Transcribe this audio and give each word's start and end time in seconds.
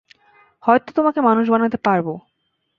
হয়তো 0.63 0.89
তোমাকে 0.93 1.19
মানুষ 1.21 1.45
বানাতে 1.49 1.77
পারব। 1.85 2.07